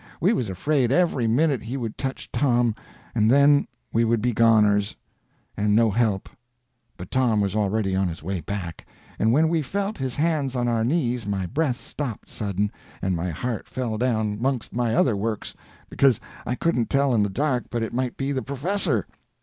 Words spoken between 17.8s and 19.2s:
it might be the professor!